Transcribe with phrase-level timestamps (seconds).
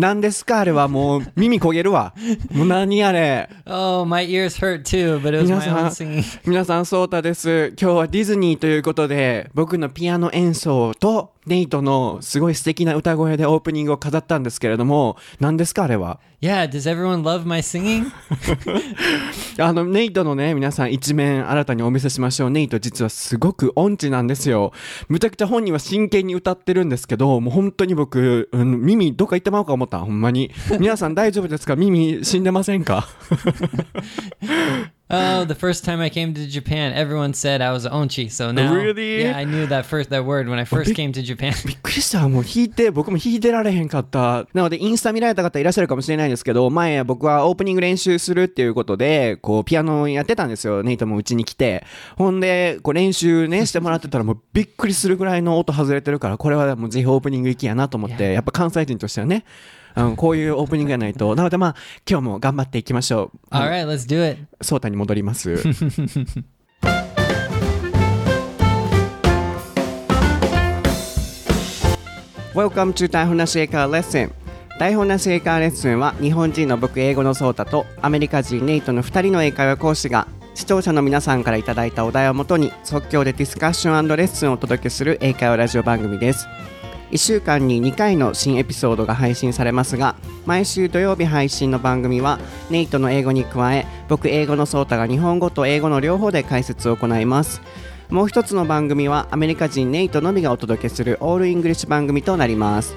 [0.00, 0.60] 何ですか？
[0.60, 2.14] あれはもう耳焦げるわ。
[2.52, 5.88] もう何あれ？Oh, my ears hurt too, but it was 皆 my さ own ん
[6.22, 6.40] singing.
[6.46, 7.74] 皆さん、ソータです。
[7.80, 18.04] 今日はディズニーということで、僕のピアノ演奏とネイトのすごい素敵な歌声でオープニングを飾ったんですけれども、何ですかあれは？Yeah, does everyone love my singing?
[19.58, 22.50] あの、ネイトのね、皆さん一面新たにお見せしましょう。
[22.50, 24.72] ネイト実はすごく音痴なんですよ。
[25.08, 29.98] むちゃくちゃ本人は真剣に歌ってるんですけど、もう本当に僕、うん、耳どっか行ってまうか思った。
[29.98, 30.52] ほんまに。
[30.78, 31.74] 皆さん大丈夫ですか？
[31.74, 33.08] 耳死んでませんか？
[35.12, 38.30] Oh, the first time I came to Japan, everyone said I was onchi.
[38.30, 39.24] So now, Really?
[39.24, 41.52] yeah, I knew that first that word when I first came to Japan.
[41.66, 42.28] びっくりした。
[42.28, 44.46] もう弾いて、僕も弾いてられへんかった。
[44.54, 50.84] なので、インスタ見られた方いらっしゃるかもしれないんですけど、前僕はオープニング練習するっていうことで、こう、ピアノやってたんですよ。
[50.84, 51.84] ネイトもうちに来て。
[52.16, 59.44] ほんで、こう練習ね、してもらってたらもうびっくりするぐらいの音外れてるから、これはもうぜひオープニング行きやなと思って、 やっぱ関西人としてはね、
[59.96, 61.34] うん、こういうオープニングがないと。
[61.34, 61.74] なのでまあ、
[62.08, 63.54] 今日も頑張っていきましょう。
[63.54, 64.42] All right, let's do it.
[64.60, 65.50] ソータに戻ります。
[72.52, 74.32] Welcome to 台本なし英会話レッスン
[74.80, 86.48] 台本なし英会話レッスンは日本人の僕英語のソータとアメリカ人ネイトの2人の英会話講師が視聴者の皆さんからいただいたお題をもとに即興でディスカッションレッスンをお届けする英会話ラジオ番組です
[87.10, 90.14] 1週間に2回の新エピソードが配信されますが
[90.46, 92.38] 毎週土曜日配信の番組は
[92.70, 97.60] ネイトの英語に加え僕英語のソータが日本語と英語の両方で解説を行います。
[98.10, 102.96] もう一つの番組はアメリカ人ネイトのみがお届けする all English 番組となります。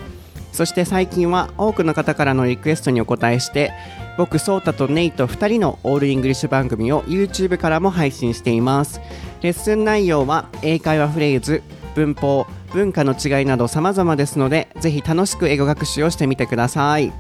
[0.52, 3.72] そして最近は多くの方からのリクエストにお答えして
[4.18, 9.02] 僕ソータとネイト2人の all English 番組を YouTube からも配信しています。
[9.42, 11.64] レッスン内容は英会話フレーズ
[11.96, 17.14] 文法文化の違いなど様々ですのでぜひ楽しく英語学習をしてみてください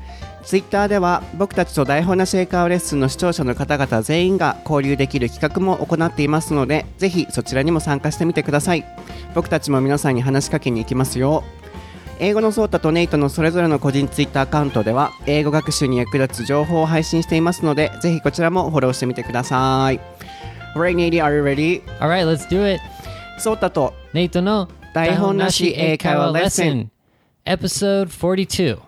[0.44, 8.85] Twitter では僕たちと台本なし英会話レッスンの視聴者の方々全員が交流できる企画も行っていますのでぜひそちらにも参加してみてください
[9.35, 11.44] 僕たちも皆さんに話しかけに行きますよ
[12.19, 20.00] 英語のソータとネイトのそれぞれの個人ツイッターアカウントでは英語学習に役立つ情報を配信していますのでぜひこちらもフォローしてみてください
[20.75, 21.83] Alright, Nady, are you ready?
[22.00, 22.81] Alright, let's do it.
[23.38, 26.91] ソータと Nate no 台本なし英会話レッスン
[27.45, 28.79] Episode 42.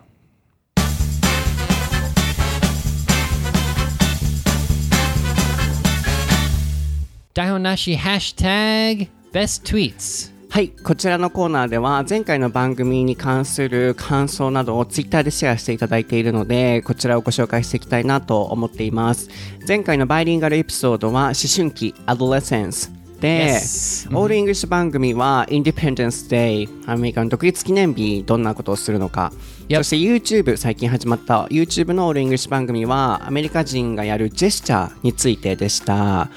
[7.33, 10.31] Daihonashi hashtag best tweets.
[10.49, 19.29] はい、こちらのコーナーでは前回の番組に関する感想などをツイッターでシェアしていただいているのでこちらをご紹介していきたいなと思っています
[19.67, 29.31] 前回のバイリンガルエピソードは思春期 adolescence で、Yes all English 番組は Independence Day アメリカの独立記念日どんなことをするのか。
[29.69, 36.29] そして YouTube 最近始まった YouTube の all English 番組はアメリカ人がやるジェスチャーについてでした。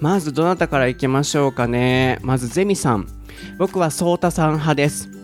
[0.00, 2.18] まずどなたからいきましょうかね。
[2.22, 3.06] まずゼミさん。
[3.58, 5.21] 僕はソータさん派です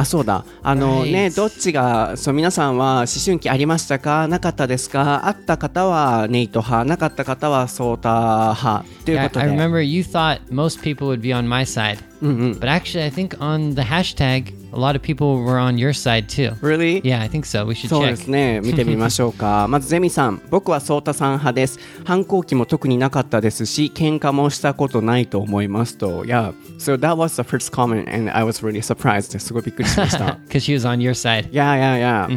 [0.00, 0.44] あそうだ。
[0.62, 4.28] あのねどっちがそう皆さんは思春期ありましたか？
[4.28, 5.26] なかったですか？
[5.26, 6.84] あった方はネイト派？
[6.84, 8.84] なかった方はソータ派？
[9.04, 11.98] という I, こと I で remember you thought most people would be on my side.
[12.20, 16.28] But actually, I think on the hashtag, a lot of people were on your side
[16.28, 16.50] too.
[16.60, 17.00] Really?
[17.04, 17.64] Yeah, I think so.
[17.64, 29.38] We should そう.ですね見てみましょうかまずゼミさん僕はソータさん派です反抗期も特になかったですし喧嘩もしたことないと思いますと Yeah so that was the first comment and I was really surprised
[29.38, 31.50] すごいびっくりしました Because she was on your side.
[31.52, 32.28] いやいやいや、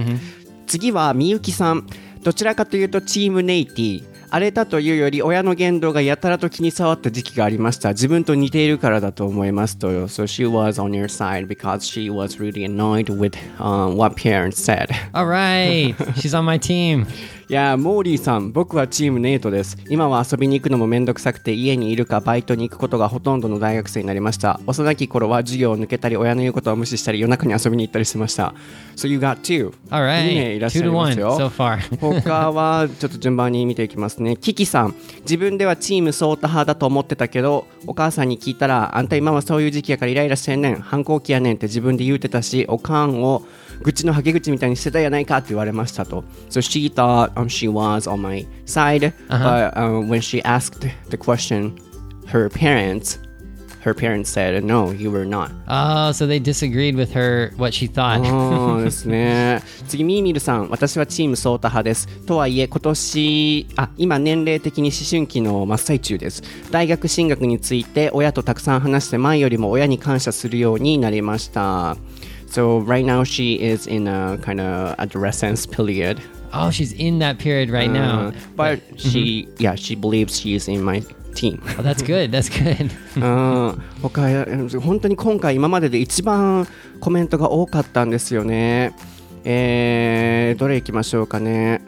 [0.67, 1.85] 次はみゆきさん
[2.23, 14.87] どちらかというとチームネイティ荒れたというより親の言動がやたらと気に障った時期がありました自分と似ているからだと思いますと So she was on your side because she was really annoyed with、um, what parents said
[15.13, 15.93] All right.
[16.15, 17.05] She's on my team.
[17.51, 19.77] いやーモーリーさん僕はチームネイトです。
[19.89, 24.61] 今は遊びに行くのもめんどくさくて家にいるかバイトに行くことがほとんどの大学生になりました。
[24.67, 28.53] 幼き頃は授業を抜けたり親の言うことを無視したり夜中に遊びに行ったりしてました。
[28.95, 29.73] So you got two.
[29.89, 30.53] All right.
[30.53, 31.37] いいらっしゃい to ますよ。
[31.37, 31.79] So far.
[31.99, 34.37] 他はちょっと順番に見ていきますね。
[34.37, 34.95] キキさん。
[35.23, 40.75] 自分ではチームソータ派だと思ってたけどお母さんに聞いたらあんた今はそういう時期やからイライラしてんねん。
[40.79, 43.43] 反抗期やねんって自分で言うてたしおかんを
[43.83, 50.79] 愚痴のはけ口みたいにしてたやないかって言われましたと So she thought、um, she was on my side、but、um, when she asked
[51.09, 51.75] the question
[52.27, 53.19] her parents
[53.83, 57.87] her parents said no you were not Oh, so they disagreed with her what she
[57.87, 58.23] thought.
[58.27, 59.61] そうですね。
[59.87, 62.07] 次、ミーミルさん、私はチームソータ派です。
[62.25, 66.43] とはいえ、今年、あ、今年齢的に思春期の真っ最中です。
[66.71, 71.95] 大学進学について親とたくさん話して前よりも親に感謝するようになりました。
[72.51, 76.21] So right now she is in a kind of adolescence period.
[76.53, 78.27] Oh, she's in that period right now.
[78.27, 81.01] Uh, but she, yeah, she believes she is in my
[81.33, 81.63] team.
[81.79, 82.31] Oh, that's good.
[82.31, 82.91] That's good.
[83.15, 84.45] うん他
[84.81, 86.67] 本当に今回今までで一番
[86.99, 88.93] コメントが多かったんですよね。
[89.45, 91.81] えー、どれいきましょうかね。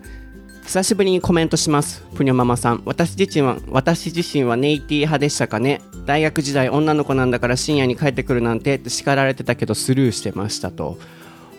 [0.64, 2.04] 久しぶりにコメントします。
[2.16, 2.84] ぷにょママさん。
[2.86, 5.82] 私自身は、私自身はネイティ派でしたかね。
[6.07, 10.99] 大学時代女の子なんだから深夜に帰ってくるなんてって叱られてたけどスルーしてましたと。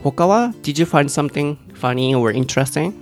[0.04, 2.94] 他は Did you find something funny or interesting?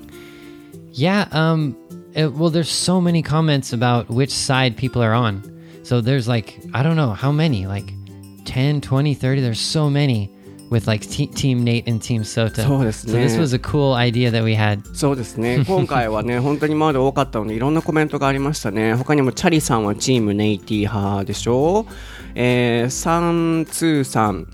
[0.94, 1.76] Yeah, um
[2.14, 5.42] it- well there's so many comments about which side people are on.
[5.84, 7.94] So there's like I don't know how many, like
[8.46, 10.30] 10, 20, 30, there's so many
[10.73, 12.67] With like te- team Nate and team Sota.
[12.67, 13.13] そうですね。
[13.13, 14.81] So this was a cool idea that we had.
[14.95, 21.87] そうですね 今回はね本当に今まで多かったのでいろんなコメントがありましたね他にもチャリさんはチームネイティ派でしょ？
[22.35, 24.47] えー、サンツーさん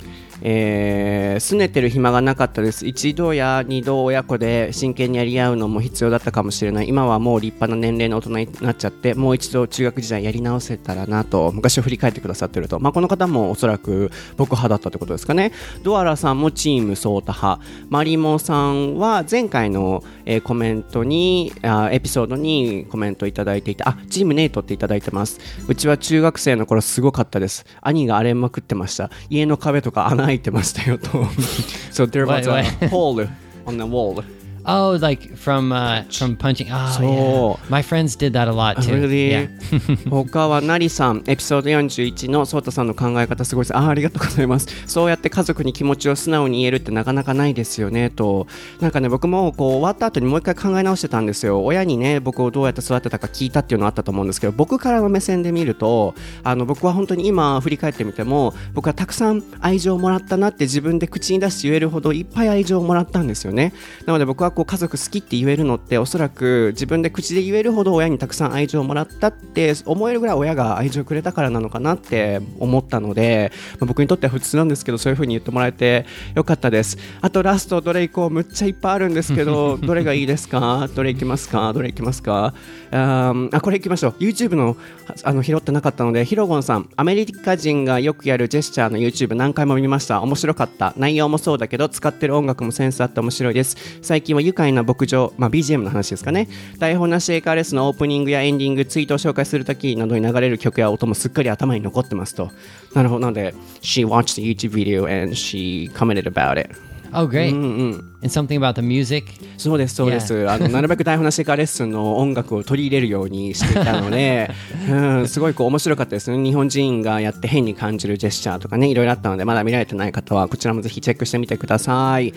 [0.42, 2.86] えー、拗ねてる暇がなかったです。
[2.86, 6.88] 一度や二度親子で真剣にやり合うのも必要だったかもしれない。
[6.88, 15.52] 今はもう立派な年齢の大人になっちゃってもう一度中学時代やり直せたらなと昔を振り返ってくださってると、まあ、この方もおそらく僕派だったってことですかね。
[15.82, 17.62] ドアラさんもチームソータ派。
[17.88, 25.40] マリモさんは前回の、えーコメントにあエピソードにコメントいただいていてあチームネイトっていただいてます。
[25.66, 27.64] うちは中学生の頃すごかったです。
[27.80, 29.10] 兄が荒れまくってました。
[29.30, 31.08] 家の壁とか穴開いてましたよと。
[31.90, 33.26] So there was a hole
[33.64, 34.22] on the wall
[34.70, 36.68] Oh, like from uh from punching.
[36.70, 37.70] Oh, So- yeah.
[37.70, 38.92] My friends did that a lot too.
[38.92, 39.30] Really?
[39.30, 39.48] Yeah.
[40.10, 48.46] 他はなりさんエピソード41のソータさんの考え方すごいですあーありがとうございますそうやって家族に気持ちを素直に言えるってなかなかないですよねと
[48.80, 56.14] なんかね僕もこう終わった後にもう一回考え直してたんですよ親にね僕をどうやって育てたか聞いたっていうのあったと思うんですけど僕からの目線で見ると
[56.44, 63.72] あの僕は本当に今振り返ってみても僕はたくさん愛情をもらったなって自分で口に出して言えるほどいっぱい愛情をもらったんですよね
[64.06, 76.98] なので僕はこう家族好きって言えるのっておそらく自分で口で言えるほど親にたくさん愛情をもらったって思えるぐらい親が愛情をくれたからなのかなって思ったので、まあ僕にとっては普通なんですけどそういう風に言ってもらえてよかったです。
[77.20, 80.88] あとラストどれ行こうむっちゃいっぱいあるんですけど どれがいいですか？
[80.92, 81.72] どれ行きますか？
[81.72, 82.52] どれ行きますか？
[82.90, 83.32] あ
[83.62, 84.14] これ行きましょう。
[84.18, 84.76] YouTube の
[85.22, 86.88] あの拾ってなかったのでヒロゴンさん。
[86.96, 90.20] アメリカ人がよくやるジェスチャーの YouTube 何回も見ました。
[90.20, 90.94] 面白かった。
[90.96, 93.76] 内容もそうだけど使ってる音楽もセンスあって面白いです。
[94.02, 96.48] 最近は愉快な牧場、まあ、BGM の話ですかね。
[96.78, 102.50] 台本なしエカーレスのオープニングやエンディングツイートを紹介するときなどに流れる曲や音もすっかり頭に残ってますと。
[102.94, 103.20] なるほど。
[103.20, 106.74] なので She watched the YouTube video and she commented about it.
[107.12, 107.54] Oh, great.
[107.54, 109.32] And something about the music?
[109.56, 114.50] そうですそうです、 あのなるべく台本なしエカーレッスンの音楽を取り入れるようにしていたので、
[114.88, 116.30] うん、すごいこう面白かったです。
[116.30, 122.34] ね日本人がやって変に感じるジェスチャーとかねいろいろあったのでまだ見られてない方はこちらもぜひチェックしてみてください。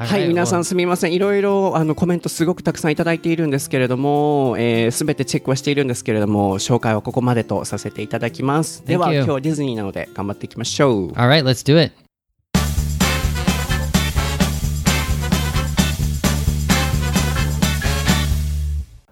[0.00, 1.12] はい、Alright, 皆さんすみません。
[1.12, 8.82] いろいろあのコメントすごくたくさんいただいているんですけれども、す、えー、べ、てチェックはしているんですけれども、紹介はここまでとさせていただきます。
[8.86, 11.12] では.今日はディズニーなので頑張っていきましょう。
[11.18, 11.92] All right, let's do it.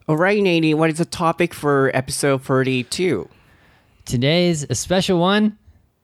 [0.09, 3.29] Alright, Nady, what is the topic for episode 32?
[4.07, 5.59] Today's a special one.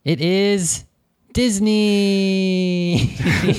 [0.05, 0.85] It is
[1.35, 2.97] Disney.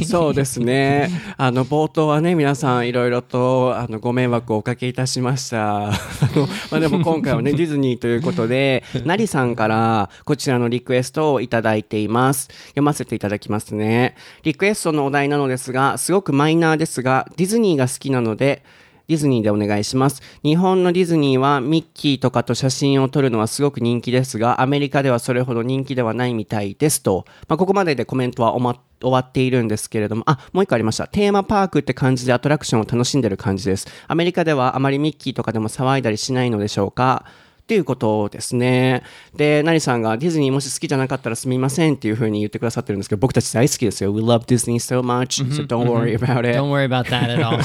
[0.06, 1.10] そうですね。
[1.36, 5.90] あの、冒頭はね、皆さんいろいろと、あの、ご迷惑をおかけいたしました。
[5.90, 5.92] あ
[6.34, 12.48] の、まあ、でも今回はね、 ディズニーということで、なりさんからこちらのリクエストをいただいています。
[12.68, 14.16] 読ませていただきますね。
[14.44, 18.64] リクエストのお題なのですが、すごくマイナーですが、ディズニーが好きなので、
[19.08, 20.22] ディズニーでお願いします。
[20.44, 27.26] 日本のディズニーはミッキーとかと写真を撮るのはすごく人気ですが、アメリカではそれほど人気ではないみたいですと。
[27.48, 31.08] まあ、ここまででコメントはおま終わっているんですけれども、あ、もう一個ありました。
[31.08, 33.88] テーマパークって感じでアトラクションを楽しんでる感じです。
[34.08, 37.26] アメリカではあまりミッキーとかでも騒いだりしないのでしょうか
[37.62, 39.02] っていうことですね。
[39.36, 44.14] で、ナリさんがディズニーもし好きじゃなかったらすみませんっていうふうに言ってくださってるんですけど、僕たち大好きですよ。
[44.14, 46.58] We love Disney so much, so don't worry about it.
[46.58, 47.60] Don't worry about that at all.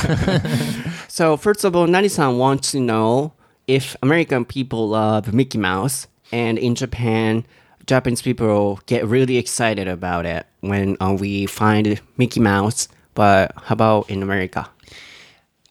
[1.11, 3.33] So first of all, Nani san wants to know
[3.67, 7.45] if American people love Mickey Mouse, and in Japan,
[7.87, 12.87] Japanese people get really excited about it when uh, we find Mickey Mouse.
[13.15, 14.71] But how about in America?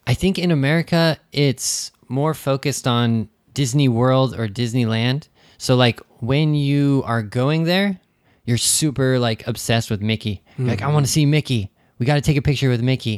[0.05, 5.29] I think in America, it's more focused on Disney World or Disneyland.
[5.57, 7.97] So, like, when you are going there,
[8.43, 10.43] you're super, like, obsessed with Mickey.
[10.57, 11.71] You're like, I want to see Mickey.
[11.99, 13.17] We got to take a picture with Mickey.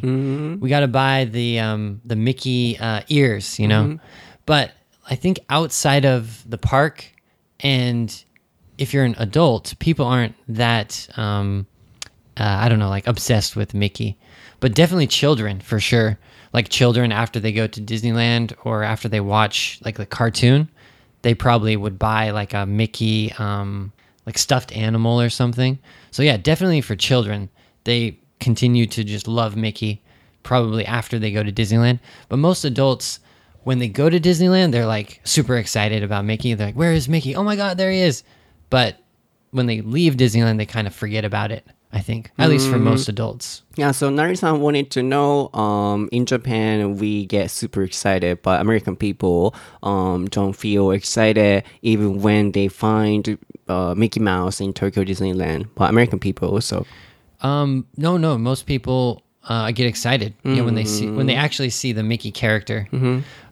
[0.59, 4.00] We got to buy the um, the Mickey uh, ears, you know.
[4.45, 4.71] But
[5.09, 7.05] I think outside of the park,
[7.59, 8.23] and
[8.77, 11.67] if you're an adult, people aren't that um,
[12.38, 14.17] uh, I don't know, like obsessed with Mickey,
[14.59, 16.17] but definitely children for sure.
[16.53, 20.69] Like children after they go to Disneyland or after they watch like the cartoon,
[21.21, 23.93] they probably would buy like a Mickey, um,
[24.25, 25.77] like stuffed animal or something.
[26.09, 27.50] So yeah, definitely for children,
[27.83, 30.01] they continue to just love Mickey
[30.43, 32.00] probably after they go to Disneyland.
[32.27, 33.19] But most adults,
[33.63, 36.53] when they go to Disneyland, they're like super excited about Mickey.
[36.53, 37.36] They're like, "Where is Mickey?
[37.36, 38.24] Oh my god, there he is!"
[38.69, 38.98] But
[39.51, 41.65] when they leave Disneyland, they kind of forget about it.
[41.93, 43.63] I think, at least for most adults.
[43.75, 48.95] Yeah, so Nari-san wanted to know, um, in Japan, we get super excited, but American
[48.95, 55.67] people um, don't feel excited even when they find uh, Mickey Mouse in Tokyo Disneyland.
[55.75, 56.86] But American people also.
[57.41, 58.38] Um, no, no.
[58.38, 62.03] Most people uh, get excited you know, when they see when they actually see the
[62.03, 62.88] Mickey character.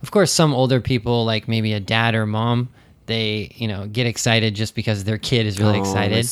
[0.02, 2.70] Of course, some older people, like maybe a dad or mom,
[3.08, 6.26] they you know get excited just because their kid is really Oh, excited.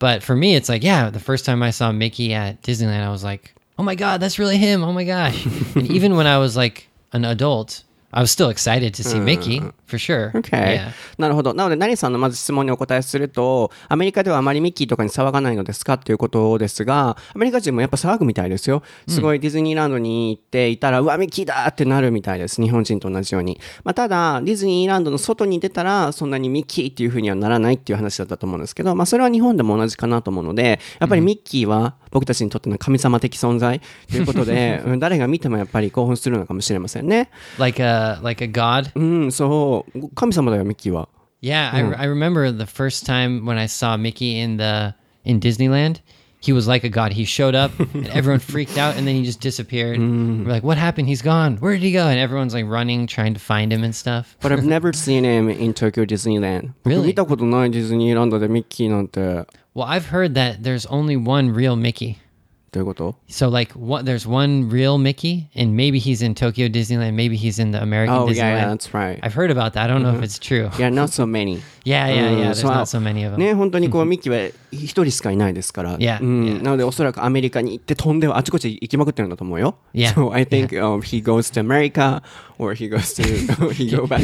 [0.00, 3.10] But for me, it's like yeah, the first time I saw Mickey at Disneyland, I
[3.10, 4.82] was like, oh my god, that's really him.
[4.84, 5.44] Oh my gosh!
[5.76, 9.60] and even when I was like an adult, I was still excited to see Mickey
[9.84, 10.30] for sure.
[10.34, 10.76] Okay.
[10.78, 10.92] Yeah.
[11.18, 11.52] なるほど。
[11.52, 18.82] なので、ナリさんのまず質問にお答えすると、アメリカではあまりミッキーとかに騒がないのですかっていうことですが、アメリカ人もやっぱ騒ぐみたいですよ。
[19.08, 22.62] すごいディズニーランドに行っていたら、うわ、ミッキーだってなるみたいです。
[22.62, 23.60] 日本人と同じように。
[23.84, 37.30] まあ、ただ、ディズニーランドの外に出たら、そんなにミッキーっていう風にはならないっていう話だったと思うんですけど、まあ、それは日本でも同じかなと思うので、やっぱりミッキーは僕たちにとっての神様的存在ということで、うん誰が見てもやっぱり興奮するのかもしれませんね。
[37.58, 38.90] Like a like a god.
[38.94, 40.08] うん、そう。
[40.14, 41.08] 神様だよ、ミッキーは。
[41.40, 46.00] Yeah, I, I remember the first time when I saw Mickey in the in Disneyland.
[46.39, 47.13] He was like a god.
[47.13, 49.97] He showed up and everyone freaked out, and then he just disappeared.
[49.97, 51.07] We're like, "What happened?
[51.07, 51.55] He's gone.
[51.57, 54.35] Where did he go?" And everyone's like running, trying to find him and stuff.
[54.41, 56.73] But I've never seen him in Tokyo Disneyland.
[56.83, 57.07] 僕 Really?
[57.07, 62.17] 見たことないディズニーランドでミッキーなんて、ど Well, I've heard that there's only one real Mickey.
[62.75, 64.03] ういうこと So like, what?
[64.03, 67.13] There's one real Mickey, and maybe he's in Tokyo Disneyland.
[67.13, 68.35] Maybe he's in the American Oh, Disneyland.
[68.37, 69.19] yeah, yeah, that's right.
[69.21, 69.83] I've heard about that.
[69.83, 70.71] I don't know if it's true.
[70.79, 71.61] Yeah, not so many.
[71.85, 72.49] Yeah, yeah, うん yeah.
[72.49, 73.37] There's そう not so many of them.
[73.37, 75.99] ね、 本当にこう、ミッキーは一人しかいないですから。
[75.99, 76.63] Yeah, うん yeah.
[76.63, 79.75] なので、おそらくアメリカに行って飛んであちこち行きまくってるんだと思うよ。
[79.93, 82.23] Yeah, So I think、um, he goes to America
[82.57, 84.21] or he goes to, he go back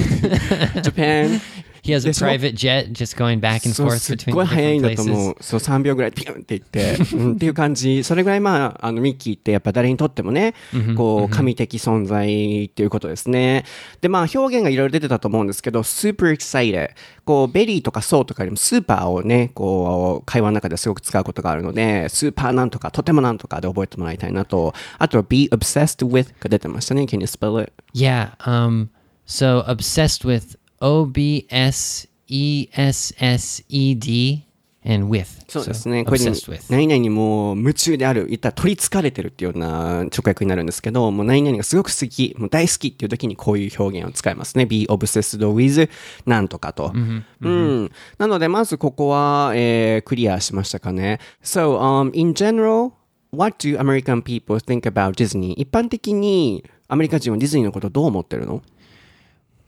[0.74, 1.40] to Japan.
[1.85, 5.37] He has a private jet just going back and forth between すっごい早いんだと思う。
[5.41, 8.03] そう、3秒ぐらいピュンっていって、うんっていう感じ。
[8.05, 10.55] それぐらいまあ、あの、ミッキーってやっぱ誰にとってもね、
[10.97, 13.67] こう、神的存在っていうことですね。
[14.01, 16.91] で、まあ、表現がいろいろ出てたと思うんですけど、super excited。
[17.27, 24.73] こう、 very とか so とかよりもスーパーをね、こう、会話の中ですごく使うことがあるので、スーパーなんとか、とてもなんとかで覚えてもらいたいなと。
[24.99, 27.03] あとは be obsessed with が出てましたね。
[27.03, 27.75] Can you spell it?
[27.93, 28.31] Yeah.
[28.39, 28.89] Um.
[29.27, 34.45] So obsessed with O B S E S S E D
[34.87, 35.45] and with.
[35.49, 36.05] そうですね。
[36.05, 36.71] これで obsessed.
[36.71, 44.67] 何々にもう夢中である、言ったら取り憑かれてるっていうような直訳になるんですけど、もう何々がすごく好き、もう大好きっていう時にこういう表現を使いますね。
[44.67, 45.89] be obsessed with
[46.27, 46.93] なんとかと。
[47.41, 47.91] うん。
[48.19, 51.19] なので、まずここは、えークリアしましたかね。
[51.43, 52.93] So, um, in general,
[53.33, 55.53] what do American people think about Disney?
[55.53, 58.63] 一般的にアメリカ人はディズニーのことどう思ってるの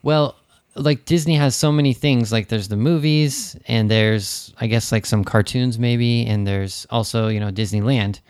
[0.05, 0.35] ？Well,
[0.77, 2.33] like Disney has so many things.
[2.33, 7.29] Like there's the movies, and there's I guess like some cartoons maybe, and there's also
[7.29, 8.21] you know Disneyland.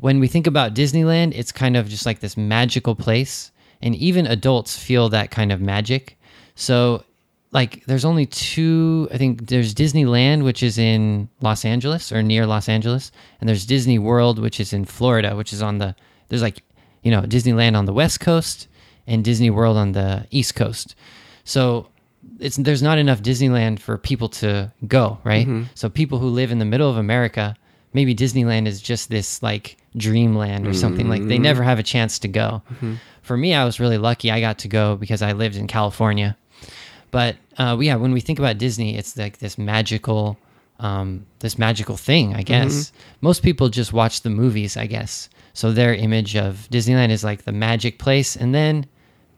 [0.00, 4.26] When we think about Disneyland, it's kind of just like this magical place, and even
[4.26, 6.18] adults feel that kind of magic.
[6.54, 7.04] So,
[7.52, 9.08] like, there's only two.
[9.12, 13.66] I think there's Disneyland, which is in Los Angeles or near Los Angeles, and there's
[13.66, 15.94] Disney World, which is in Florida, which is on the.
[16.28, 16.62] There's like,
[17.02, 18.68] you know, Disneyland on the west coast
[19.06, 20.94] and Disney World on the east coast.
[21.44, 21.88] So
[22.38, 25.46] it's there's not enough Disneyland for people to go, right?
[25.74, 27.56] So people who live in the middle of America,
[27.92, 31.08] maybe Disneyland is just this like dreamland or something.
[31.08, 32.62] Like they never have a chance to go.
[33.22, 34.30] For me, I was really lucky.
[34.30, 36.36] I got to go because I lived in California.
[37.10, 40.38] But uh, yeah, when we think about Disney, it's like this magical,
[40.80, 42.34] um, this magical thing.
[42.34, 44.76] I guess most people just watch the movies.
[44.76, 45.72] I guess so.
[45.72, 48.86] Their image of Disneyland is like the magic place, and then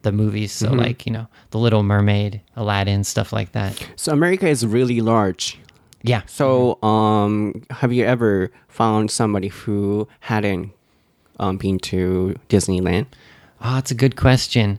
[0.05, 0.53] the movies.
[0.53, 3.85] So like you know, The Little Mermaid, Aladdin, stuff like that.
[3.97, 5.59] So America is really large.
[6.05, 6.21] Yeah.
[6.27, 10.71] So, um, have you ever found somebody who hadn't
[11.41, 13.07] um, been to Disneyland?
[13.63, 14.79] Oh, it's a good question.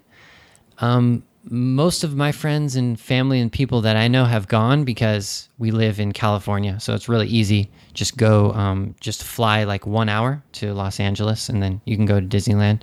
[0.77, 5.49] Um, most of my friends and family and people that I know have gone because
[5.57, 7.71] we live in California, so it's really easy.
[7.93, 12.05] Just go, um, just fly like one hour to Los Angeles, and then you can
[12.05, 12.81] go to Disneyland.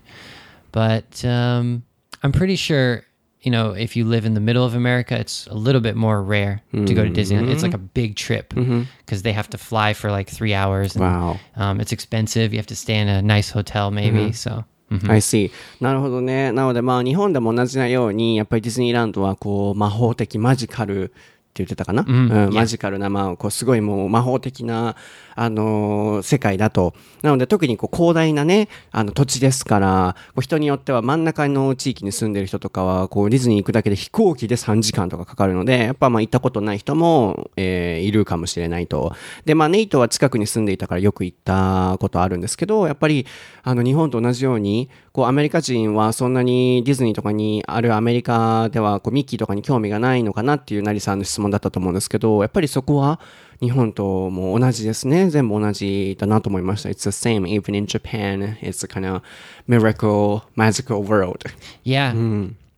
[0.72, 1.84] But um,
[2.23, 3.03] I'm pretty sure
[3.41, 6.21] you know, if you live in the middle of America, it's a little bit more
[6.21, 7.49] rare to go to Disneyland.
[7.49, 10.95] It's like a big trip because they have to fly for like three hours.
[10.95, 11.39] And, Wow.
[11.55, 12.51] Um, it's expensive.
[12.51, 14.33] You have to stay in a nice hotel, maybe.
[14.33, 14.65] So.
[14.89, 15.09] mhm.
[15.09, 15.51] I see.
[15.79, 16.51] なるほどね。
[16.51, 21.13] なのでまあ日本でも同じなように、やっぱりディズニーランドはこう魔法的マジカルって
[21.55, 22.11] 言ってたかな、う
[22.49, 24.95] んマジカルな、まあ、こうすごいもう魔法的な、
[25.34, 26.94] あの世界だと。
[27.22, 39.14] なので特にこう広大なね、あの土地ですから、こう人によっては真ん中の地域に住んでる人とかは、こうディズニー行くだけで飛行機で3時間とかかかるので、やっぱまあ行ったことない人も、えーいるかもしれないと。
[39.44, 43.26] で、まあネイトは近くに住んでいたからよく行ったことあるんですけど、やっぱり
[43.62, 53.20] あの日本と同じように、こうアメリカ人はそんなにディズニーとかにあるアメリカではこうミッキーとかに興味がないのかなっていうナリさんの質問だったと思うんですけど、やっぱりそこは
[53.61, 55.29] 日本とも同じですね。
[55.29, 56.89] 全部同じだなと思いました。
[56.89, 57.47] It's the same.
[57.47, 59.21] Even in Japan, it's a kind of
[59.67, 61.43] miracle, magical world.
[61.83, 62.13] Yeah.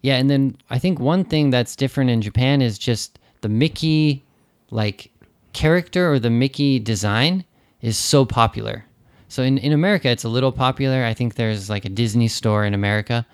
[0.01, 0.18] Yeah.
[0.18, 4.24] And then I think one thing that's different in Japan is just the Mickey
[4.72, 5.12] like
[5.54, 7.44] character or the Mickey design
[7.82, 8.86] is so popular.
[9.28, 11.04] So in, in America, it's a little popular.
[11.04, 13.25] I think there's like a Disney store in America.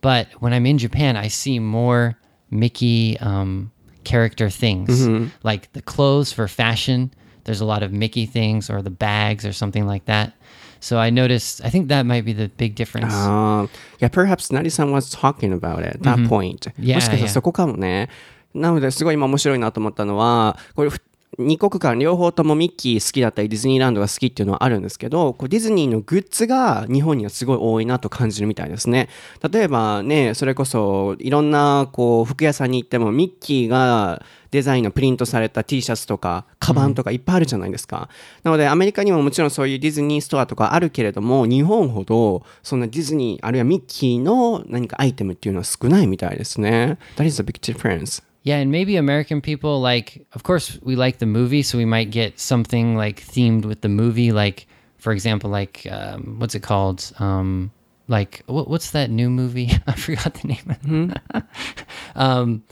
[0.00, 2.16] But when I'm in Japan, I see more
[2.50, 3.70] Mickey um,
[4.06, 5.06] character things
[5.42, 7.10] like the clothes for fashion.
[7.44, 10.32] There's a lot of Mickey things or the bags or something like that.
[10.80, 13.14] So I noticed, I think that might be the big difference.
[13.14, 13.68] Um,
[14.00, 16.66] yeah, perhaps Nari-san was talking about it, that point.
[16.76, 17.28] Yeah, もしかしたら yeah.
[17.28, 18.08] そこかもね。
[18.52, 20.90] なので、すごい今面白いなと思ったのは、これ、
[21.39, 29.07] 二国間両方ともミッキー好きだったりディズニーランドが好きっていうのはあるんですけど、こうディズニーのグッズが日本にはすごい多いなと感じるみたいですね。
[29.51, 38.09] 例えばね、それこそいろんなこう服屋さんに行ってもミッキーがデザインのプリントされた T シャツとか、カバンとかいっぱいあるじゃないですか。
[38.43, 46.97] なので、アメリカにももちろんそういうディズニーストアとかあるけれども、日本ほど、そんなディズニー、あるいはミッキーの何かアイテムっていうのは少ないみたいですね。
[47.17, 48.23] That is a big difference.
[48.47, 52.11] Yeah, and maybe American people like of course we like the movie, so we might
[52.11, 57.11] get something like themed with the movie, like for example, like um, what's it called?
[57.19, 57.71] Um,
[58.07, 59.69] like what, what's that new movie?
[59.87, 61.13] I forgot the name.
[62.15, 62.63] um,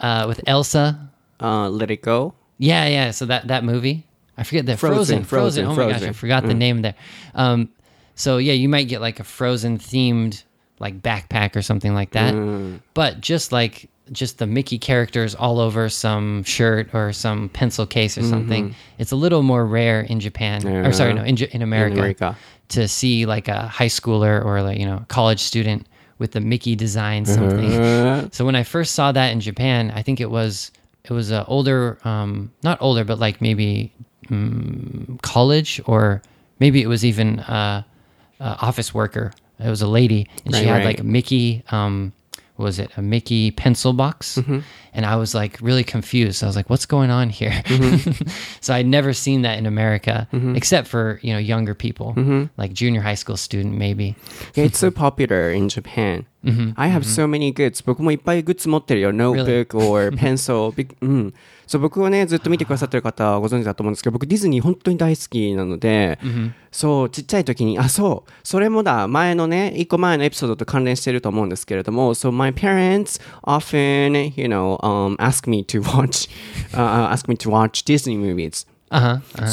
[0.00, 1.10] uh, with Elsa.
[1.40, 2.34] Uh, let it go.
[2.58, 3.12] Yeah, yeah.
[3.12, 5.24] So that that movie, I forget that Frozen, Frozen.
[5.24, 5.64] Frozen.
[5.64, 6.14] Frozen, Oh my gosh, I Frozen.
[6.14, 6.96] forgot the name there.
[7.36, 7.68] Um,
[8.16, 10.42] so yeah, you might get like a Frozen themed
[10.80, 12.34] like backpack or something like that.
[12.94, 18.18] But just like just the Mickey characters all over some shirt or some pencil case
[18.18, 20.66] or something, it's a little more rare in Japan.
[20.66, 22.36] Or sorry, no, in J- in America, America.
[22.70, 25.86] to see like a high schooler or like you know college student
[26.18, 28.30] with the Mickey design something.
[28.32, 30.70] so when I first saw that in Japan, I think it was
[31.04, 33.92] it was a older, um, not older, but like maybe
[34.26, 36.22] mm, college or
[36.58, 37.82] maybe it was even uh,
[38.38, 39.32] uh, office worker.
[39.58, 40.84] It was a lady, and she had right.
[40.84, 41.62] like a Mickey.
[41.70, 42.12] Um,
[42.60, 44.36] was it a Mickey pencil box?
[44.36, 44.60] Mm-hmm
[44.97, 46.41] And I was like really confused.
[46.41, 47.61] I was like, "What's going on here?"
[48.61, 52.13] so I'd never seen that in America, except for you know younger people,
[52.57, 54.15] like junior high school student maybe.
[54.55, 56.25] Yeah, it's so popular in Japan.
[56.77, 57.83] I have so many goods.
[57.83, 59.11] 僕もいっぱいグッズ持ってるよ。
[59.11, 60.71] notebook or pencil.
[60.75, 61.33] Big- うん。
[61.67, 66.19] そう、僕をね、ずっと見てくださってる方はご存知だと思うんですけど、僕ディズニー本当に大好きなので、
[66.71, 76.28] そう、ちっちゃい時に、あ、そう、それもだ、前のね、一個前のエピソードと関連してると思うんですけれども、so my parents often, you know, um, ask me to watch、
[76.74, 78.66] uh, uh, ask me to watch Disney movies.
[78.92, 79.46] Uh-huh, uh-huh.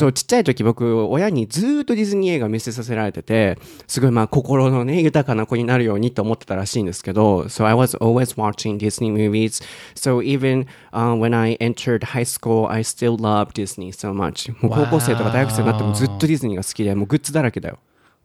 [7.65, 9.49] I was always watching Disney.
[9.93, 14.49] So even、uh, when I entered high school, I still love Disney so much.
[14.59, 17.77] もう高校生とか大学生になってもずっとディズニーが好きで、もうグッズだらけだよ。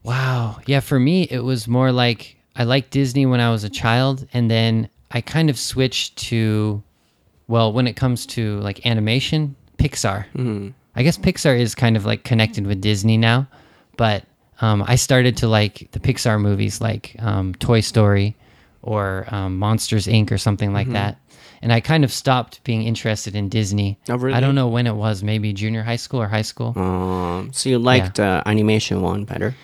[0.02, 0.62] Wow.
[0.80, 4.50] For me, it was more like I liked Disney when I was a child, and
[4.50, 6.82] then I kind of switched to
[7.52, 10.24] well, when it comes to like animation, Pixar.
[10.96, 13.46] I guess Pixar is kind of like connected with Disney now,
[13.98, 14.24] but
[14.62, 18.34] um, I started to like the Pixar movies like um, Toy Story
[18.80, 20.30] or um, Monsters Inc.
[20.30, 21.18] or something like that.
[21.60, 23.98] And I kind of stopped being interested in Disney.
[24.08, 24.34] Oh, really?
[24.34, 26.72] I don't know when it was, maybe junior high school or high school.
[26.74, 29.54] Um, so you liked the animation one better?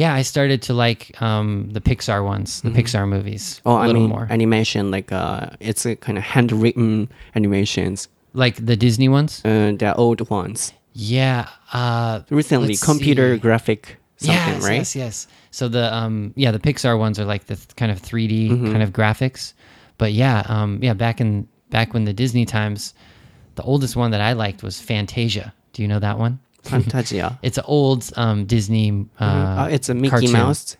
[0.00, 3.86] Yeah, I started to like um, the Pixar ones, the Pixar movies, Oh, a I
[3.86, 4.26] little mean more.
[4.30, 9.42] animation, like uh, it's a kind of handwritten animations, like the Disney ones.
[9.44, 10.72] uh, the old ones.
[10.92, 11.48] Yeah.
[11.72, 13.40] Uh, Recently, computer see.
[13.40, 14.76] graphic something, yes, right?
[14.82, 15.26] yes, yes.
[15.50, 18.72] So the um, yeah, the Pixar ones are like the th- kind of 3D Mm-hmm.
[18.72, 19.52] kind of graphics.
[19.98, 22.94] But yeah, um, yeah, back in back when the Disney times,
[23.56, 25.52] the oldest one that I liked was Fantasia.
[25.72, 26.38] Do you know that one?
[26.63, 27.37] Fantasia.
[27.41, 29.05] It's an old um, Disney.
[29.19, 30.31] Uh, Uh, it's a Mickey cartoon.
[30.31, 30.77] Mouse.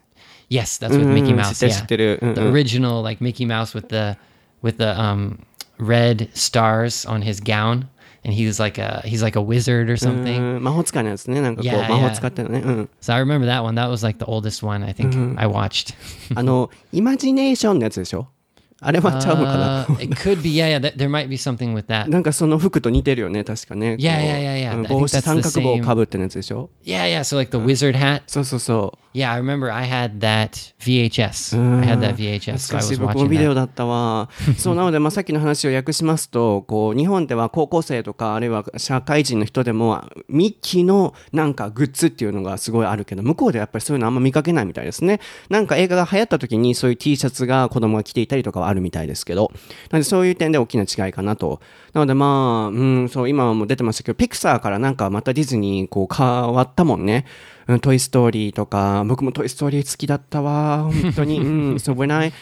[0.50, 1.60] Yes, that's with Mickey Mouse.
[1.60, 2.20] 知ってる知ってる。
[2.22, 4.18] Yeah, うんうん the original like Mickey Mouse with the
[4.62, 5.40] with the um
[5.80, 7.88] red stars on his gown,
[8.24, 10.60] and he was like a he's like a wizard or う something.
[10.60, 12.12] ん魔法使いのやつねなんかこう Yeah, 魔法 yeah.
[12.12, 13.76] 使ってるのね、うん、 So I remember that one.
[13.76, 15.96] That was like the oldest one I think I watched.
[16.36, 18.28] あのイマジネーションのやつでしょ
[18.81, 20.81] あれはちゃうのかな Uh, it could be, yeah, yeah.
[20.81, 22.09] Th- there might be something with that.
[22.09, 24.89] なんかその服と似てるよね確かね Yeah, yeah, yeah, yeah.
[24.89, 27.21] 帽子三角帽 same- かぶってのやつでしょ？Yeah, yeah.
[27.21, 28.23] So like the wizard hat.
[28.27, 31.57] そうそうそう Yeah, I remember I had that VHS.
[31.81, 32.59] I had that VHS.
[32.59, 49.51] 懐かしい僕もビデオ.だったわそうなので、まあ、さっきの話を訳しますとこう日本では高校生とかあるいは社会人の人でもミッキーのなんかグッズっていうのがすごいあるけど向こうではやっぱりそういうのあんま見かけないみたいですねなんか映画が流行った時にそういう T シャツが子供が着ていたりとかはあるみたいですけど
[49.91, 51.61] なのでそういう点で大きな違いかなと
[51.93, 52.73] なのでまあう
[53.05, 57.25] んそう今も出てましたけどピクサーからなんかまたディズニーこう変わったもんね
[57.67, 61.39] うんトイ・ストーリーとか、僕もトイ・ストーリー好きだったわ、本当に。
[61.39, 62.33] うん、so when I,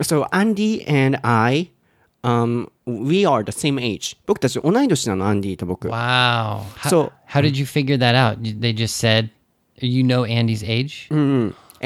[0.00, 1.70] so Andy and I,
[2.22, 4.16] um, we are the same age.
[4.26, 5.88] 僕たち同い年なの、アンディと僕。
[5.88, 6.60] Wow.
[6.76, 8.40] How, So- how did you figure that out?
[8.40, 9.30] They just said,
[9.80, 11.08] you know Andy's age?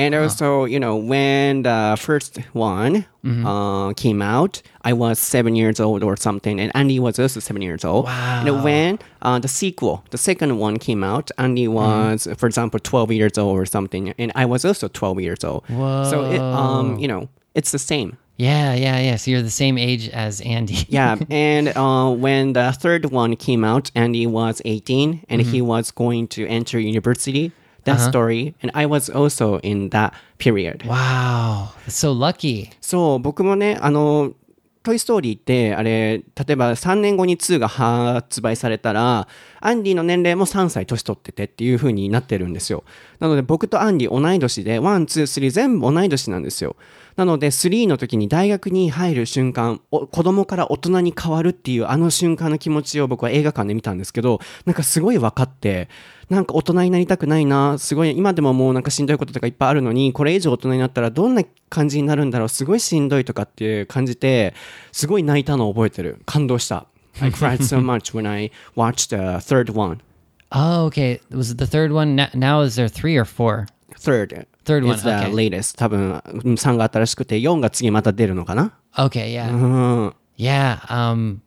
[0.00, 5.78] And also, you know, when the first one uh, came out, I was seven years
[5.80, 8.06] old or something, and Andy was also seven years old.
[8.06, 8.44] Wow.
[8.46, 13.12] And when uh, the sequel, the second one came out, Andy was, for example, 12
[13.12, 15.64] years old or something, and I was also 12 years old.
[15.68, 18.16] So, it, um, you know, it's the same.
[18.36, 19.16] Yeah, yeah, yeah.
[19.16, 20.78] So you're the same age as Andy.
[20.88, 25.90] Yeah, and uh, when the third one came out, Andy was 18 and he was
[25.90, 27.52] going to enter university.
[27.84, 30.86] That story, and I was also in that period.
[30.86, 31.68] Wow.
[31.88, 32.70] So lucky.
[32.80, 34.32] そう、僕もね、あの、
[34.82, 39.28] トイ・ストーリーって、あれ、例えば3年後に2が発売されたら、
[39.60, 42.84] アンディの年齢も3歳年取っててっていう風になってるんですよ。
[43.18, 46.76] なので僕とアンディ同い年で、1、2、3全部同い年なんですよ。
[47.16, 55.90] なので3の時に大学に入る瞬間、お子供から大人に変わるっていうあの瞬間の気持ちを僕は映画館で見たんですけど、なんかすごい分かって、
[56.30, 64.54] なんか大人になりたくないな、すごい今でももうなんかしんどいこととかいっぱいあるのに、これ以上大人になったらどんな感じになるんだろう、すごいしんどいとかって感じて、
[64.92, 66.22] すごい泣いたのを覚えてる。
[66.24, 66.86] 感動した。
[67.20, 70.00] I cried so much when I watched the third one.
[70.52, 71.20] Oh, okay.
[71.30, 72.14] Was it the third one?
[72.34, 73.66] Now, is there three or four?
[73.98, 74.46] Third.
[74.64, 75.32] Third one, is the okay.
[75.32, 75.76] latest.
[75.76, 79.52] 多分、うん3が新しくて、4が次また出るのかな Okay, yeah.
[79.52, 80.14] うん。
[80.38, 81.40] Yeah, um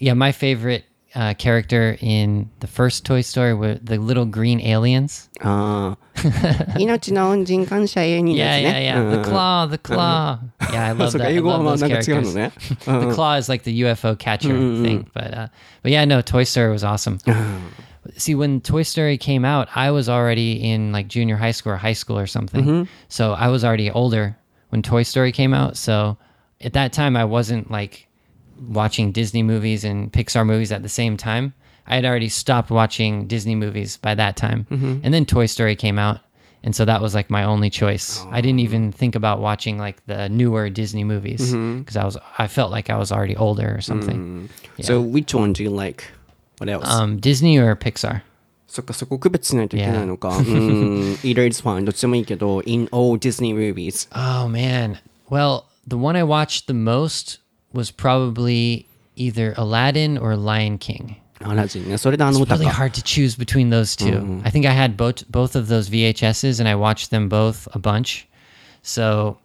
[0.00, 5.28] yeah, my favorite uh, character in the first Toy Story with the little green aliens.
[5.42, 5.96] Ah.
[6.22, 6.96] No
[7.30, 9.16] onjin kansha e ni Yeah, yeah, yeah.
[9.16, 10.38] The claw, the claw.
[10.72, 11.22] Yeah, I love that.
[11.22, 12.34] I love those characters.
[12.34, 14.84] the claw is like the UFO catcher mm-hmm.
[14.84, 15.48] thing, but uh,
[15.82, 17.18] but yeah, no, Toy Story was awesome.
[18.16, 21.76] See, when Toy Story came out, I was already in like junior high school or
[21.76, 22.64] high school or something.
[22.64, 22.90] Mm-hmm.
[23.08, 24.36] So I was already older
[24.70, 25.76] when Toy Story came out.
[25.76, 26.16] So
[26.60, 28.08] at that time, I wasn't like
[28.69, 31.53] watching Disney movies and Pixar movies at the same time.
[31.87, 34.65] I had already stopped watching Disney movies by that time.
[34.69, 36.19] And then Toy Story came out.
[36.63, 38.25] And so that was like my only choice.
[38.31, 42.47] I didn't even think about watching like the newer Disney movies because I was I
[42.47, 44.49] felt like I was already older or something.
[44.81, 46.05] So which one do you like?
[46.57, 46.89] What else?
[46.89, 48.23] Um, Disney or Pixar?
[48.67, 50.29] そっか、そこ区別しないといけないのか。
[50.29, 50.43] うん。
[51.23, 51.85] Either is fine.
[51.85, 54.09] どっちでもいいけど、in all Disney movies.
[54.11, 54.97] Oh man.
[55.29, 57.38] Well, the one I watched the most
[57.73, 61.17] was probably either Aladdin or Lion King.
[61.43, 61.97] アラジンね。
[61.97, 62.71] それであの It's 歌 really か。
[62.71, 66.59] hard to choose between those 2 I think I had both both of those VHSs
[66.59, 68.25] and I watched them both a bunch.
[68.83, 69.37] So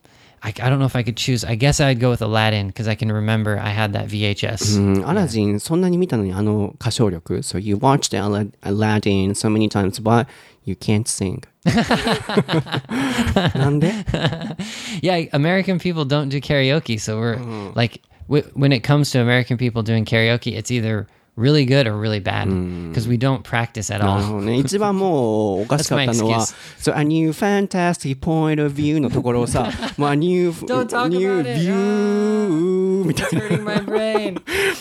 [0.42, 1.44] I, I don't know if I could choose.
[1.44, 4.78] I guess I'd go with Aladdin because I can remember I had that VHS.
[4.78, 7.38] うん、アラジン、そんなに見たのにあの歌唱力。
[7.42, 10.26] So you watched Ala- Aladdin so many times, but
[10.64, 11.42] you can't sing.
[13.58, 13.92] なんで
[15.02, 17.36] Yeah, American people don't do karaoke, so we're
[17.74, 21.07] like w- when it comes to American people doing karaoke, it's either
[21.38, 22.46] really good or really bad
[22.90, 24.22] because we don't practice at なる all.
[24.26, 24.58] ほどね。
[24.58, 31.18] 一番もうおかしかったの That's my は excuse.、そう、a new fantastic point of view のところをさ、もう a new, Don't talk new
[31.40, 31.60] about it.
[31.60, 33.40] view みたいな。
[33.46, 34.40] hurting my brain.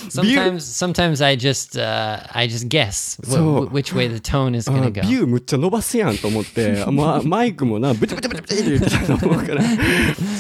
[0.09, 4.55] Sometimes, sometimes I just, uh, I just guess wh- So- wh- which way the tone
[4.57, 5.01] is gonna あ go.
[5.01, 9.61] ビューむっちゃ伸ばすやんと思って、まあ、マイクもな、ブチブチブチブチみたいな思うから、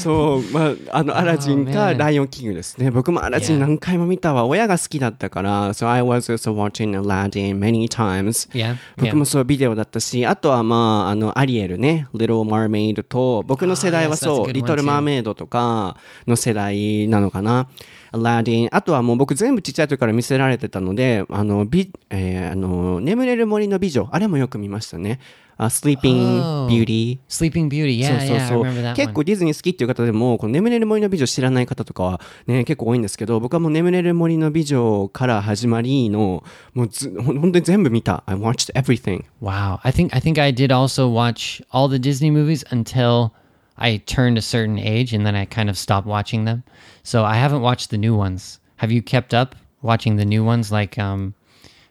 [0.01, 1.97] そう、まあ、あの、アラジン Oh, か man.
[1.97, 2.89] ライオンキングですね。
[2.91, 3.59] 僕もアラジン Yeah.
[3.59, 4.45] 何回も見たわ。
[4.45, 8.48] 親が好きだったから、so I か was also watching Aladdin many times.
[8.52, 17.68] Yeah, 僕もそうビデオだったし、あとはまあ、あの、アリエルね、Little Mermaid と、僕の世代は Ah, そう、リトル・.マーメイドとかの世代なのかな。
[18.12, 18.68] アラディン。
[18.70, 24.08] あとはもう僕全部ちっちゃい時から見せられてたので、あの、び、えーあの、眠れる森の美女。
[24.12, 25.18] あれもよく見ましたね。
[25.61, 26.67] あ Sleeping Oh.
[26.69, 27.99] Beauty Sleeping Beauty.
[27.99, 29.13] Yeah, そうそう yeah, そう I remember that 結 one.
[29.13, 39.79] 構ディズニー好きっていう方でもこの眠れる森の美女知らない方とかはね結構多いんですけど僕はもう眠れる森の美女から始まりのもうずほん本当に全部見た I watched everything Wow.
[39.83, 43.31] I think I think I did also watch all the Disney movies until
[43.75, 46.63] I turned a certain age and then I kind of stopped watching them.
[47.03, 48.59] So I haven't watched the new ones.
[48.77, 51.33] Have you kept up watching the new ones like um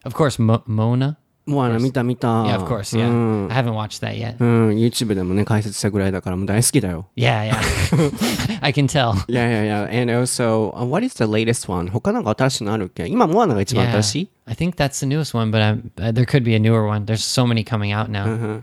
[0.06, 1.18] of course Mo- Mona?
[1.46, 2.94] もうあの見た見た Yeah, of course.
[2.98, 3.08] Yeah.
[3.08, 4.36] うん I haven't watched that yet.
[4.38, 8.58] うん YouTube でもね解説したぐらいだからもう大好きだよ Yeah, yeah.
[8.60, 9.14] I can tell.
[9.30, 13.92] いやいやいや and also、uh, what is the latest one 他なんか新しいのあるっけ今モアナが一番 Yeah.
[13.92, 16.86] 新しい I think that's the newest one, but I'm, uh, there could be a newer
[16.86, 17.06] one.
[17.06, 18.62] There's so many coming out now.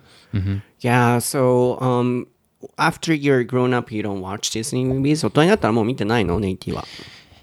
[0.79, 2.27] Yeah, so um,
[2.77, 5.23] after you're grown up, you don't watch Disney movies.
[5.25, 6.83] 大人になったらもう見てないのネイティは。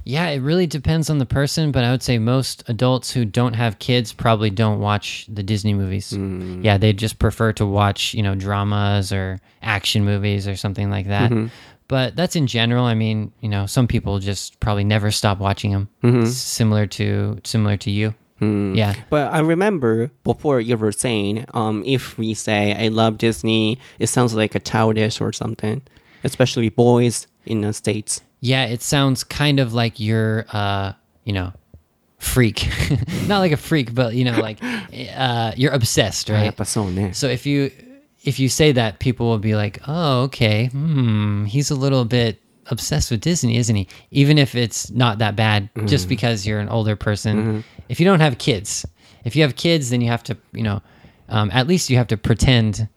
[0.07, 3.55] Yeah, it really depends on the person, but I would say most adults who don't
[3.55, 6.13] have kids probably don't watch the Disney movies.
[6.13, 6.63] Mm.
[6.63, 11.07] Yeah, they just prefer to watch, you know, dramas or action movies or something like
[11.07, 11.29] that.
[11.29, 11.47] Mm-hmm.
[11.89, 12.85] But that's in general.
[12.85, 15.89] I mean, you know, some people just probably never stop watching them.
[16.03, 16.25] Mm-hmm.
[16.25, 18.15] Similar to similar to you.
[18.39, 18.75] Hmm.
[18.75, 18.95] Yeah.
[19.09, 24.07] But I remember before you were saying, um, if we say I love Disney, it
[24.07, 25.81] sounds like a childish or something,
[26.23, 31.53] especially boys in the States yeah, it sounds kind of like you're, uh, you know,
[32.19, 32.69] freak.
[33.27, 34.59] Not like a freak, but you know, like
[35.15, 36.47] uh, you're obsessed, right?
[36.47, 36.51] Ah,
[37.13, 37.71] so if you
[38.23, 42.41] if you say that, people will be like, "Oh, okay, hmm, he's a little bit
[42.67, 45.87] obsessed with Disney, isn't he?" Even if it's not that bad, mm.
[45.87, 46.09] just mm-hmm.
[46.09, 47.37] because you're an older person.
[47.37, 47.63] Mm.
[47.89, 48.85] If you don't have kids,
[49.23, 50.81] if you have kids, then you have to, you know,
[51.29, 52.87] um, at least you have to pretend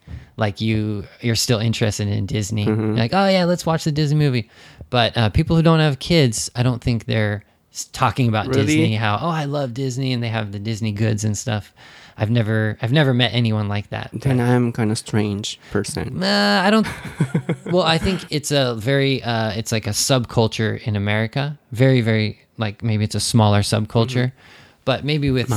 [0.40, 2.64] like you you're still interested in Disney.
[2.64, 4.50] You're like, "Oh yeah, let's watch the Disney movie."
[4.88, 7.44] But uh, people who don't have kids, I don't think they're
[7.92, 8.66] talking about Really?
[8.66, 8.94] Disney.
[8.96, 11.72] How oh, I love Disney, and they have the Disney goods and stuff.
[12.16, 14.10] I've never I've never met anyone like that.
[14.12, 16.22] Then I'm kind of strange person.
[16.22, 16.86] Uh, I don't.
[17.72, 19.22] well, I think it's a very.
[19.22, 21.58] Uh, it's like a subculture in America.
[21.70, 24.32] Very, very like maybe it's a smaller subculture,
[24.84, 25.50] but maybe with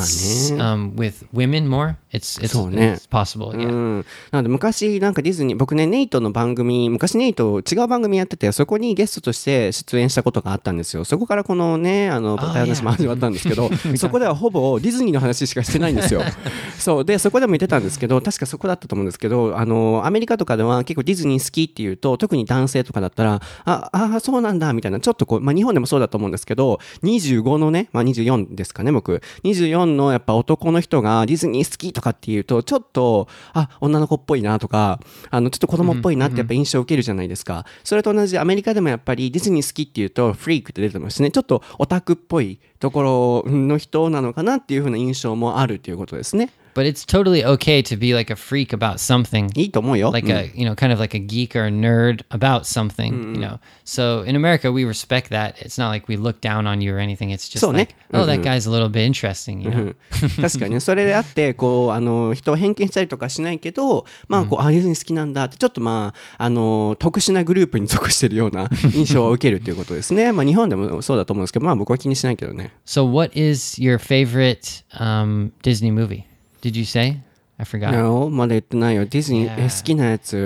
[0.59, 1.97] um with women more.
[2.13, 2.93] It's it's, そうね。
[2.97, 3.51] it's possible.
[3.51, 3.67] Yeah.
[3.67, 16.21] うん、なので昔なんかディズニー僕ねネイトの番組昔ネイト違う番組やっててそこにゲストとして出演したことがあったんですよそこからこのねあの話も始まったんですけど そこではほぼディズニーの話しかしてないんですよ
[16.77, 41.31] そうでそこでも言ってたんですけど確かそこだったと思うんですけどあのアメリカとかでは結構ディズニー好きっていうと特に男性とかだったらああそうなんだみたいなちょっとこう、まあ、日本でもそうだと思うんですけど25のね、まあ、24ですかね僕24のやっぱ男の人がディズニー好きとかっていうとちょっとあ女の子っぽいなとかあのちょっと子供っぽいなってやっぱ印象を受けるじゃないですか、それと同じアメリカでもやっぱりディズニー好きっていうとフリークって出てますね。
[41.31, 49.50] ちょっとオタクっぽいところの人なのかなっていう風な印象もあるっていうことですね But it's totally okay to be like a freak about something.
[49.58, 52.60] いいと思うよ like うん a you know kind of like a geek or a nerd about
[52.60, 56.68] something you know so in america we respect that it's not like we look down
[56.68, 57.88] on you or anything it's just そうね。
[57.90, 59.94] like oh that guy's a little bit interesting you know
[60.40, 76.22] 確 かにねそれであってこうあの人を偏見したりとかしないけどまあこう、あディズニー好きなんだってちょっとまああの特殊なグループに属してるような印象を受けるっていうことですねまあ日本でもそうだと思うんですけどまあ僕は気にしないけどね so what is your favorite um, disney movie
[76.63, 77.19] did you say?
[77.57, 78.29] I forgot.
[78.29, 79.05] まだ言ってないよ。
[79.05, 80.37] ディズニー好きなやつ。
[80.37, 80.45] や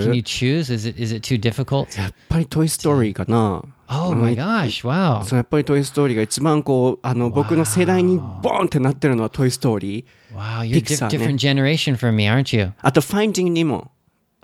[2.08, 3.64] っぱりトイストーリーかな。
[3.90, 5.34] Oh my gosh, wow.
[5.34, 10.36] やっぱりトイストーリーが一番こう、あの、僕の世代にボンってなってるのはトイストーリー。
[10.36, 12.74] Wow, you did that.
[12.82, 13.92] あと、ファインディングにも。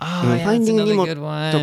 [0.00, 1.14] Oh, ファインディングにもと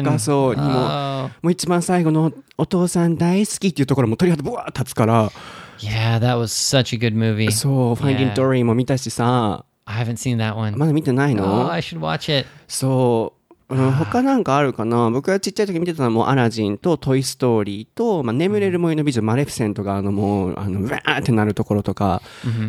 [0.03, 1.29] かそうも、oh.
[1.41, 5.31] もう一番最後のお父さん大好きっていうところも鳥肌ぶわ立つから。
[5.79, 7.51] Yeah, that was such a good movie.
[7.51, 9.65] そう、ファインディングも見たしさ。
[9.85, 10.77] I haven't seen that one.
[10.77, 12.47] まだ見てないの、oh i should watch it.
[12.67, 13.33] そ
[13.69, 15.09] う、うん、他なんかあるかな？
[15.11, 22.21] 僕がちっちゃい時見てたのはもうアラジンとトイ・ストーリーと、まあ、眠れる森の美女、マレフィセントがあのもうあのウワーってなるところとか、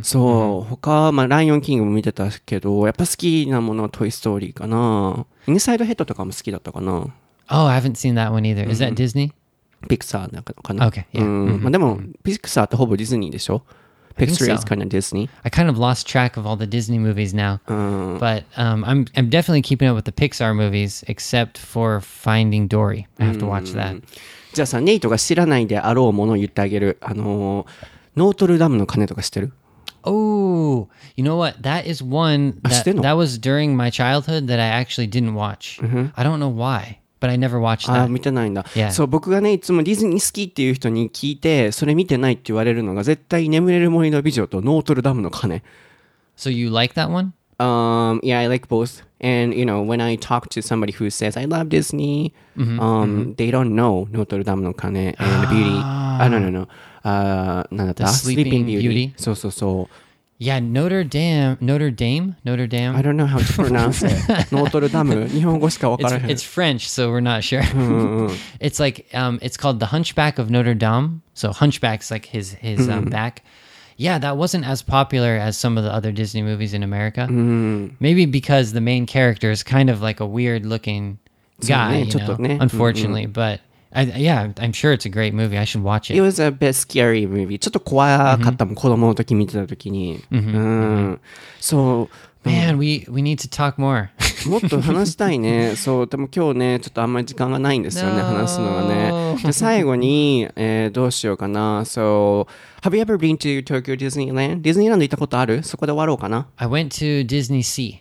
[0.03, 5.27] そう他、まあ、ライオンキングも見てたけどやっぱ好きなものはトイ・ストーリーかな。
[5.47, 6.93] インサイドヘッドとかも好きだったかな。
[7.51, 8.69] Oh, I haven't seen that one either.
[8.71, 9.33] Is that Disney?
[9.89, 11.23] ピクサーだかな？Okay, yeah.
[11.23, 13.82] うんまあ、でもピクサーってほぼディズニーでしょ？think
[14.18, 14.66] Pixar is so.
[14.68, 17.60] kind of Disney I kind of lost track of all the Disney movies now.
[17.68, 23.06] But um, I'm I'm definitely keeping up with the Pixar movies, except for Finding Dory.
[23.20, 24.02] I have to watch that.
[24.54, 27.68] じゃあさネイトが知らないであろうものを言ってあげるあのー
[28.16, 29.52] ノートルダムの鐘とか知ってる
[30.04, 31.62] Oh, you know what?
[31.62, 33.04] That is one that, 知ってんの？
[33.04, 35.80] that was during my childhood that I actually didn't watch.
[36.16, 38.09] I don't know why, But I never watched ああ that.
[38.09, 38.91] 見てないんだ、Yeah.
[38.91, 45.63] そう僕がねいつもディズニー好きっていう人に聞いてそれ見てないって言われるのが絶対眠れる森の美女とノートルダムの鐘
[46.37, 47.33] So you like that one?
[47.59, 49.03] Um, yeah, I like both.
[49.21, 53.35] And you know, when I talk to somebody who says I love Disney, Mm-hmm, um,
[53.37, 55.79] they don't know Notre Dame no Kane and Beauty.
[55.81, 56.69] Ah, no, no, no.
[57.05, 59.13] Uh, なんだった Sleeping Beauty.
[59.17, 59.95] そうそうそう。
[60.42, 62.96] Yeah, Notre Dame, Notre Dame, Notre Dame.
[62.96, 64.14] I don't know how to pronounce it.
[64.54, 66.30] ノートルダム日本語しかわか It's, らへん。
[66.30, 67.62] it's French, so we're not sure.
[68.60, 71.22] it's like um, it's called the Hunchback of Notre Dame.
[71.34, 73.44] So Hunchback's like his his um, back.
[73.98, 77.26] Yeah, that wasn't as popular as some of the other Disney movies in America.
[77.28, 81.18] Maybe because the main character is kind of like a weird looking
[81.68, 82.58] guy, you ちょっとね。
[82.58, 83.26] know, unfortunately.
[83.26, 83.62] But
[83.95, 85.59] I, yeah, I'm sure it's a great movie.
[85.59, 86.21] I should watch It it.
[86.23, 87.59] was a bit scary movie.
[87.59, 90.23] ちょっと怖かったもん、子供の時見てた時に。
[90.31, 91.21] うん。
[91.61, 92.49] そう。
[92.49, 94.09] Man, we we need to talk more.
[94.49, 95.77] もっと話したいね。
[95.77, 98.25] そう、でも今日ね、ちょっとあんまり時間がないんですよね、No.
[98.25, 98.83] 話すのは
[99.37, 99.37] ね。
[99.45, 101.83] で、最後に、えーどうしようかな。
[101.83, 102.49] So,
[102.83, 104.61] have you ever been to Tokyo Disneyland?
[104.63, 106.49] ディズニーランド行ったことあるそこで終わろうかな。
[106.57, 107.99] I went to Disney Sea.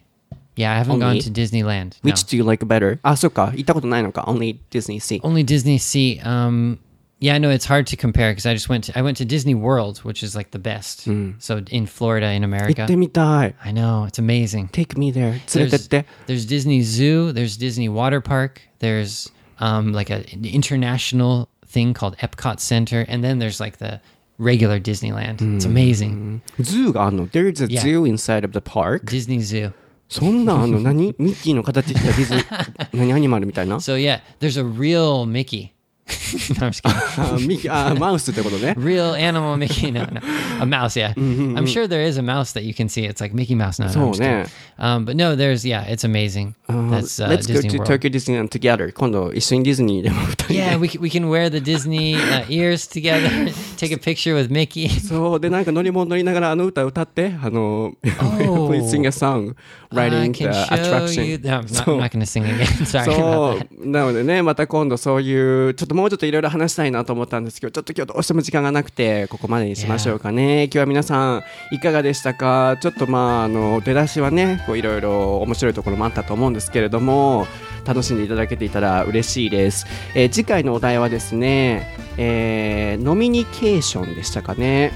[0.61, 1.21] Yeah, I haven't gone Only?
[1.23, 1.95] to Disneyland.
[2.03, 2.11] no.
[2.11, 2.99] Which do you like better?
[3.03, 3.53] あ、そっか。
[3.55, 4.23] 行ったことないのか。
[4.27, 5.21] Only Disney Sea.
[5.23, 6.21] Only Disney Sea.
[6.23, 6.79] Um,
[7.21, 9.25] yeah, I know it's hard to compare because I just went to I went to
[9.25, 11.07] Disney World, which is like the best.
[11.41, 12.85] So in Florida, in 行 America.
[12.85, 13.55] ってみたい。
[13.63, 14.69] I know it's amazing.
[14.69, 15.33] Take me there.
[15.55, 16.07] 連れてっ There's て。
[16.27, 17.33] there's Disney Zoo.
[17.33, 18.61] There's Disney Water Park.
[18.81, 24.01] There's um like a an international thing called Epcot Center, and then there's like the
[24.39, 25.41] regular Disneyland.
[25.41, 26.41] It's amazing.
[26.61, 27.81] ズーがあるの There is a Yeah.
[27.83, 29.05] zoo inside of the park.
[29.07, 29.73] Disney Zoo.
[30.12, 31.16] そんなんあんの何？
[31.20, 33.14] ミッキーの形したディズニー、何？
[33.14, 35.70] アニマルみたいな？So yeah, there's a real Mickey.
[36.07, 36.13] no,
[36.67, 36.95] I'm just kidding.
[37.19, 38.75] あミッキーあマウスってことね。
[38.79, 39.91] Real animal Mickey.
[39.93, 40.21] No, no.
[40.61, 41.13] A mouse, yeah.
[41.17, 43.05] I'm sure there is a mouse that you can see.
[43.05, 43.81] It's like Mickey Mouse.
[43.81, 44.47] No, no, I'm So, just kidding.
[44.79, 44.95] yeah.
[44.95, 46.55] Um, but no, there's, yeah, it's amazing.
[46.69, 47.89] That's uh, Let's go Disney to World.
[47.89, 48.93] Tokyo Disneyland together.
[48.93, 50.55] 今度一緒にディズニーでも二人で。
[50.55, 53.29] Yeah, we, can- we can wear the Disney uh, ears together,
[53.77, 54.89] take a picture with Mickey.
[55.01, 59.57] そうでなんか乗り物乗りながらあの歌歌ってあの、Please sing a song
[59.91, 61.39] I riding can the show attraction you.
[61.39, 62.67] No, I'm not, そう I'm not going to sing again.
[62.87, 63.67] Sorry そ about that.
[63.83, 72.78] うなのでねまた今度そういうちょっと もうちょっといろいろ話したいなと思ったんですけどちょっと今日どうしても時間がなくてここまでにしましょうかね、今日は皆さんいかがでしたか？
[72.82, 77.48] ちょっとまああの出だしはねこういろいろ面白いところもあったと思うんですけれども
[77.86, 84.92] 楽しんでいただけていたら嬉しいです、えー次回のお題はですね、えーノミニケーションでしたかね。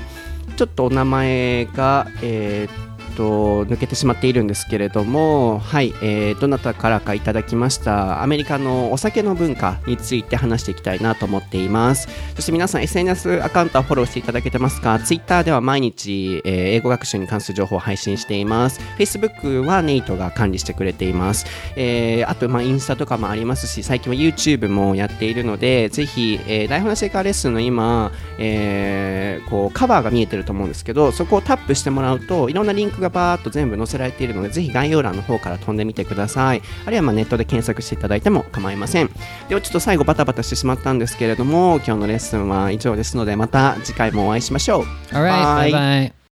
[0.57, 2.84] ちょっとお名前が、えーっ
[3.15, 12.07] と抜けてしまっているんですけれども、はいえーどなたからかいただきましたアメリカのお酒の文化について話していきたいなと思っています。
[12.35, 18.81] そして皆さん SNS アカウントはフォローしていただけてますか？Twitter では毎日、えー英語学習に関する情報を配信しています。
[18.97, 39.09] Facebook はネイトが管理してくれています、えーあとまあインスタとかもありますし最近は YouTube もやっているのでぜひ、えー、台本のシェイカーレッスンの今、えーこうカバーが見えてると思うんですけどそこをタップしてもらうといろんなリンクがバーっと全部載せられているのでぜひ概要欄の方から飛んでみてくださいあるいはまあネットで検索していただいても構いません
[39.49, 45.31] ではちょっと最後バタバタしてしまったんですけれども今日のレッスンは以上ですのでまた次回もお会いしましょう All right.
[45.31, 45.71] Bye.
[45.71, 46.15] Bye bye.